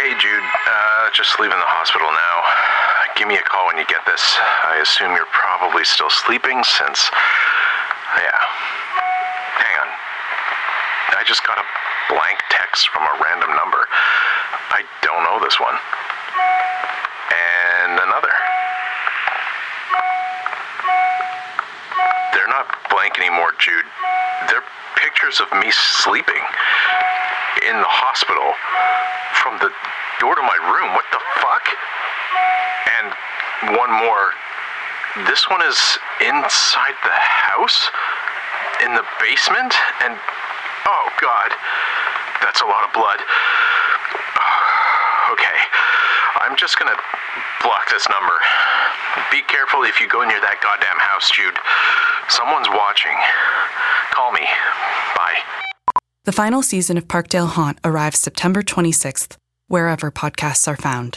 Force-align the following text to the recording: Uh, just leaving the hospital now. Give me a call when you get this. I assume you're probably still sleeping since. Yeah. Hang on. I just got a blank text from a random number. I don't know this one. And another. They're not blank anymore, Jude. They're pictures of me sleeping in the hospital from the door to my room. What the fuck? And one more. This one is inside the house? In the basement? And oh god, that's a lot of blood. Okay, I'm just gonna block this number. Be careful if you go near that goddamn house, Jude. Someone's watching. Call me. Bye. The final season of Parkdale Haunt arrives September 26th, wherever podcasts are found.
Uh, 0.00 1.12
just 1.12 1.36
leaving 1.36 1.60
the 1.60 1.72
hospital 1.76 2.08
now. 2.08 2.36
Give 3.20 3.28
me 3.28 3.36
a 3.36 3.44
call 3.44 3.68
when 3.68 3.76
you 3.76 3.84
get 3.84 4.00
this. 4.08 4.24
I 4.64 4.80
assume 4.80 5.12
you're 5.12 5.28
probably 5.28 5.84
still 5.84 6.08
sleeping 6.08 6.64
since. 6.64 7.12
Yeah. 8.16 8.40
Hang 9.60 9.76
on. 9.84 9.90
I 11.20 11.22
just 11.28 11.44
got 11.44 11.60
a 11.60 11.66
blank 12.08 12.40
text 12.48 12.88
from 12.88 13.04
a 13.04 13.12
random 13.20 13.52
number. 13.52 13.84
I 14.72 14.88
don't 15.04 15.20
know 15.20 15.36
this 15.44 15.60
one. 15.60 15.76
And 15.76 18.00
another. 18.00 18.32
They're 22.32 22.48
not 22.48 22.72
blank 22.88 23.20
anymore, 23.20 23.52
Jude. 23.60 23.84
They're 24.48 24.64
pictures 24.96 25.44
of 25.44 25.52
me 25.60 25.68
sleeping 26.00 26.40
in 27.68 27.76
the 27.76 27.92
hospital 27.92 28.56
from 29.44 29.60
the 29.60 29.68
door 30.20 30.36
to 30.36 30.44
my 30.44 30.60
room. 30.68 30.92
What 30.92 31.08
the 31.10 31.22
fuck? 31.40 31.64
And 33.00 33.08
one 33.80 33.90
more. 33.90 34.36
This 35.26 35.48
one 35.50 35.64
is 35.64 35.80
inside 36.20 36.94
the 37.02 37.18
house? 37.18 37.90
In 38.84 38.94
the 38.94 39.02
basement? 39.18 39.74
And 40.04 40.14
oh 40.86 41.06
god, 41.20 41.50
that's 42.44 42.60
a 42.60 42.68
lot 42.68 42.84
of 42.86 42.92
blood. 42.92 43.18
Okay, 45.30 45.60
I'm 46.42 46.56
just 46.56 46.76
gonna 46.76 46.98
block 47.62 47.88
this 47.88 48.02
number. 48.10 48.34
Be 49.30 49.42
careful 49.46 49.84
if 49.84 50.00
you 50.00 50.08
go 50.08 50.26
near 50.26 50.40
that 50.40 50.58
goddamn 50.58 50.98
house, 50.98 51.30
Jude. 51.30 51.54
Someone's 52.28 52.66
watching. 52.68 53.14
Call 54.10 54.32
me. 54.32 54.42
Bye. 55.14 55.38
The 56.24 56.32
final 56.32 56.62
season 56.62 56.96
of 56.98 57.06
Parkdale 57.06 57.46
Haunt 57.46 57.78
arrives 57.84 58.18
September 58.18 58.62
26th, 58.62 59.36
wherever 59.70 60.10
podcasts 60.10 60.66
are 60.66 60.76
found. 60.76 61.08